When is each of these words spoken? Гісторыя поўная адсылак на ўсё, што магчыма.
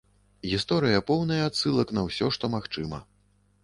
Гісторыя 0.53 1.03
поўная 1.11 1.39
адсылак 1.51 1.87
на 2.01 2.09
ўсё, 2.09 2.35
што 2.41 2.55
магчыма. 2.59 3.07